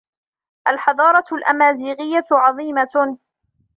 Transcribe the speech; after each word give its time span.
الحضارة 0.67 1.23
الامازيغية 1.31 2.25
عظيمة. 2.31 3.17